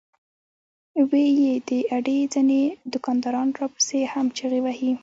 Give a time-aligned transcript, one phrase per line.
[1.09, 2.63] وې ئې" د اډې ځنې
[2.93, 4.91] دوکانداران راپسې هم چغې وهي